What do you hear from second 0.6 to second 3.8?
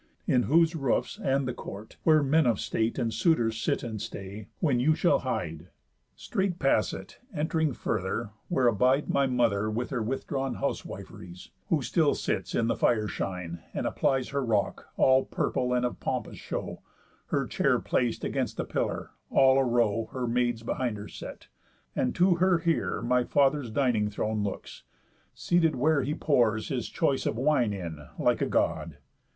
roofs, and the court (where men of state, And suitors